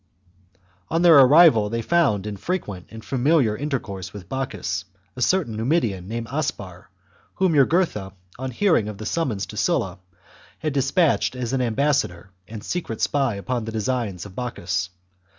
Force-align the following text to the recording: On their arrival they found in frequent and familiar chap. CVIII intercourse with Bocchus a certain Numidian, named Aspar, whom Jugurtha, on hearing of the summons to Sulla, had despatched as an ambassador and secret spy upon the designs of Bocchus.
On 0.89 1.03
their 1.03 1.19
arrival 1.19 1.69
they 1.69 1.83
found 1.83 2.25
in 2.25 2.35
frequent 2.35 2.87
and 2.89 3.05
familiar 3.05 3.51
chap. 3.53 3.57
CVIII 3.57 3.61
intercourse 3.61 4.13
with 4.13 4.27
Bocchus 4.27 4.85
a 5.15 5.21
certain 5.21 5.55
Numidian, 5.55 6.07
named 6.07 6.25
Aspar, 6.31 6.89
whom 7.35 7.53
Jugurtha, 7.53 8.11
on 8.39 8.49
hearing 8.49 8.87
of 8.87 8.97
the 8.97 9.05
summons 9.05 9.45
to 9.45 9.57
Sulla, 9.57 9.99
had 10.57 10.73
despatched 10.73 11.35
as 11.35 11.53
an 11.53 11.61
ambassador 11.61 12.31
and 12.47 12.63
secret 12.63 12.99
spy 12.99 13.35
upon 13.35 13.65
the 13.65 13.71
designs 13.71 14.25
of 14.25 14.33
Bocchus. 14.35 14.89